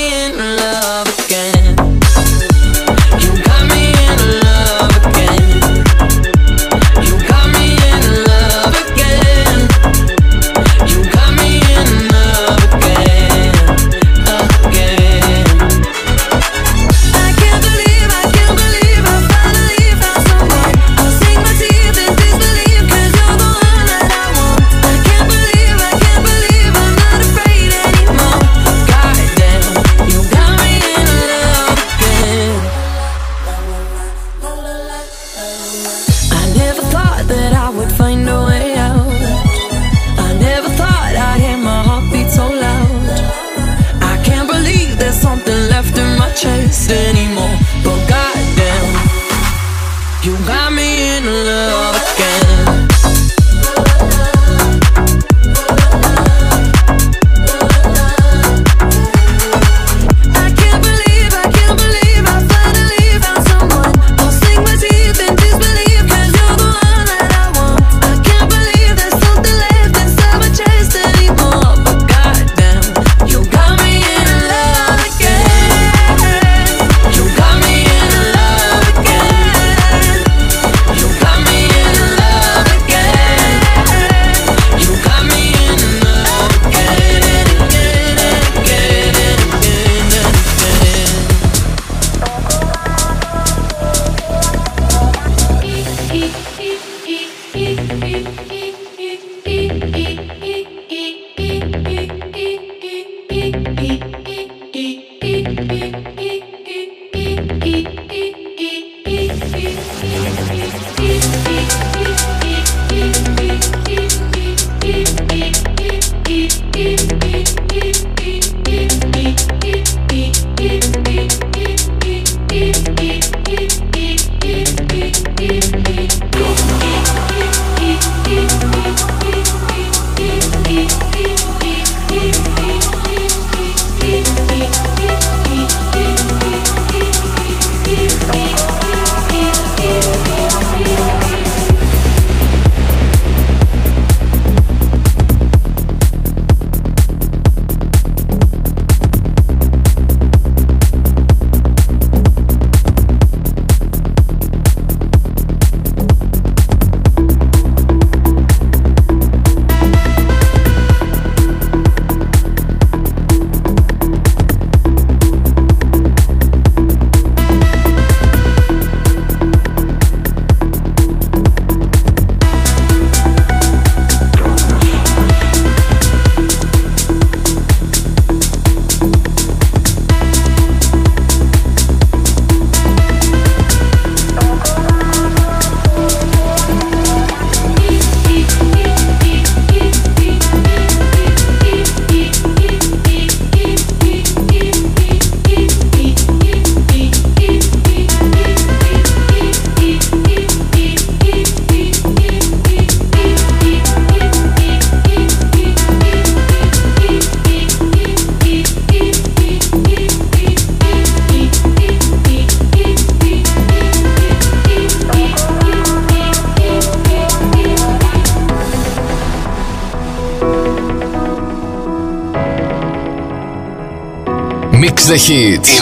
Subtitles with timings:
[0.03, 1.42] in love again.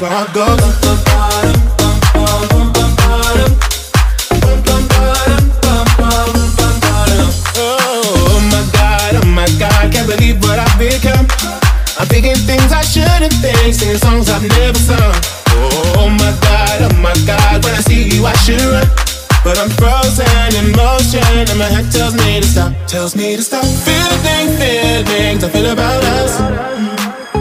[0.00, 1.84] Bum, bum, bum, bum,
[7.56, 11.26] Oh my god, oh my god, can't believe what I've become.
[11.98, 15.14] I'm thinking things I shouldn't think, singing songs I've never sung.
[15.96, 18.88] Oh my god, oh my god, when I see you I should run.
[19.44, 20.26] But I'm frozen
[20.58, 23.64] in motion and my head tells me to stop, tells me to stop.
[23.64, 27.03] Feeling feelings I feel about us.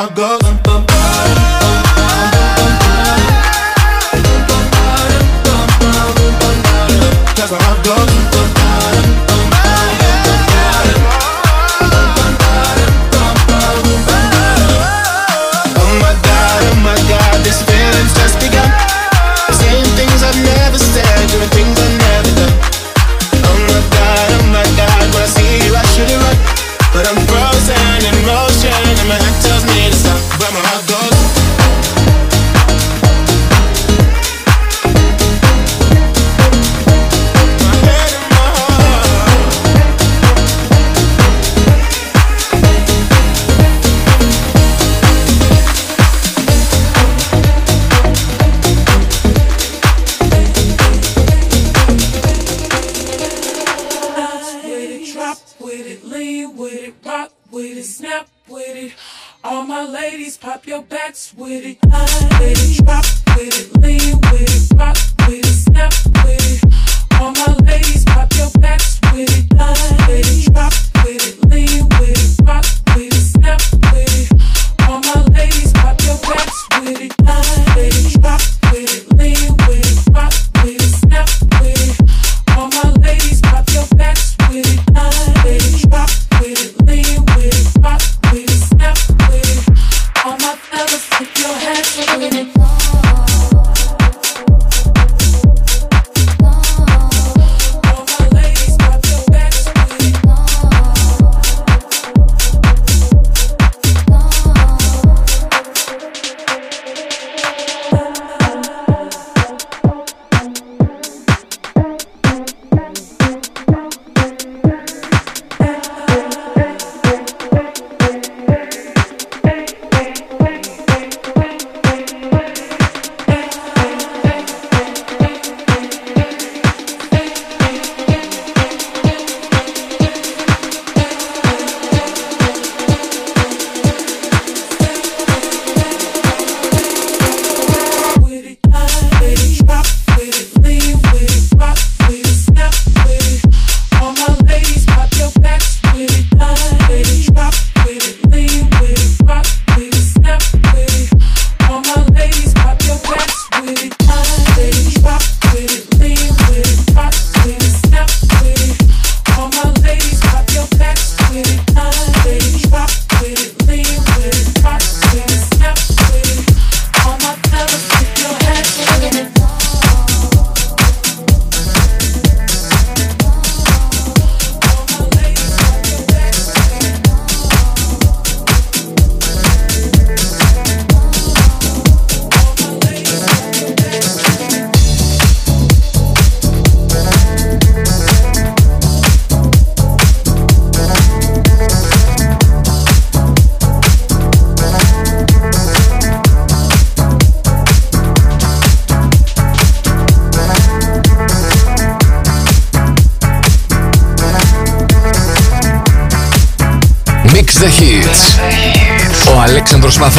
[0.00, 0.38] I go.
[7.34, 8.17] That's I.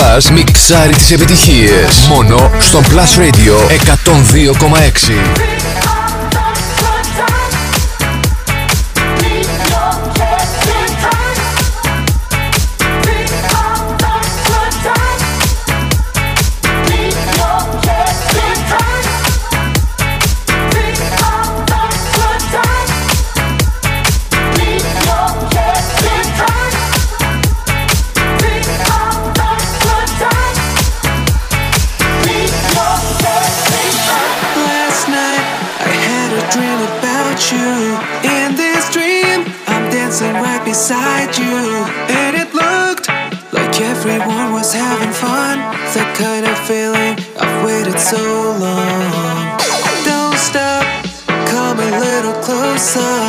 [0.09, 2.07] Αλέξανδρος Μαθάς μιξάρει τις επιτυχίες.
[2.09, 5.48] Μόνο στο Plus Radio 102,6.
[40.79, 41.59] Beside you.
[42.23, 43.09] And it looked
[43.51, 45.59] like everyone was having fun.
[45.91, 49.59] The kind of feeling I've waited so long.
[50.07, 50.85] Don't stop,
[51.51, 53.19] come a little closer.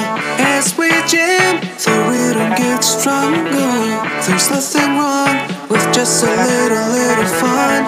[0.54, 3.74] As we jam, the rhythm gets stronger.
[4.22, 5.34] There's nothing wrong
[5.68, 7.80] with just a little, little fun.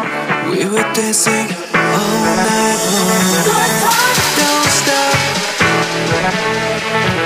[0.51, 3.31] We were dancing all night long.
[4.43, 5.17] Don't stop.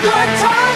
[0.05, 0.76] Don't stop.